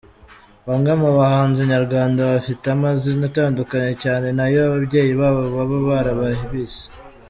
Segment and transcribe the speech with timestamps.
[0.67, 6.83] Bamwe mu bahanzi nyarwanda bafite amazina atandukanye cyane n’ayo ababyeyi babo baba barabise.